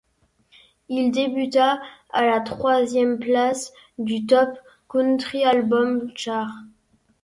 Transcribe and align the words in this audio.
Il 0.89 1.11
débuta 1.11 1.79
à 2.09 2.25
la 2.25 2.39
troisième 2.39 3.19
place 3.19 3.71
du 3.99 4.25
Top 4.25 4.49
Country 4.89 5.43
Albums 5.45 6.11
charts. 6.15 6.57